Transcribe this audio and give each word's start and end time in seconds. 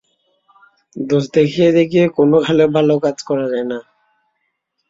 দোষ 0.95 1.25
দেখিয়ে 1.35 1.69
দেখিয়ে 1.77 2.05
কোন 2.15 2.31
কালে 2.43 2.65
ভাল 2.75 2.87
কাজ 3.03 3.17
করা 3.27 3.45
যায় 3.51 3.67
না। 3.71 3.79